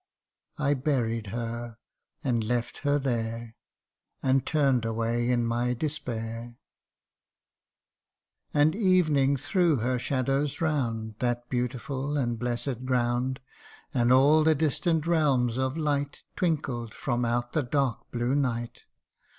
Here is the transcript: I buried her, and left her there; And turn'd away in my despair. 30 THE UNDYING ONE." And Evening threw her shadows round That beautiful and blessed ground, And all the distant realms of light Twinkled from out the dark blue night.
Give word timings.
I 0.57 0.73
buried 0.73 1.27
her, 1.27 1.77
and 2.23 2.43
left 2.43 2.79
her 2.79 2.97
there; 2.97 3.55
And 4.23 4.43
turn'd 4.43 4.83
away 4.83 5.29
in 5.29 5.45
my 5.45 5.75
despair. 5.75 6.55
30 8.51 8.51
THE 8.53 8.59
UNDYING 8.59 8.61
ONE." 8.61 8.61
And 8.63 8.75
Evening 8.75 9.37
threw 9.37 9.75
her 9.75 9.99
shadows 9.99 10.59
round 10.59 11.17
That 11.19 11.47
beautiful 11.51 12.17
and 12.17 12.39
blessed 12.39 12.83
ground, 12.83 13.41
And 13.93 14.11
all 14.11 14.43
the 14.43 14.55
distant 14.55 15.05
realms 15.05 15.59
of 15.59 15.77
light 15.77 16.23
Twinkled 16.35 16.95
from 16.95 17.23
out 17.23 17.53
the 17.53 17.61
dark 17.61 18.09
blue 18.09 18.33
night. 18.33 18.85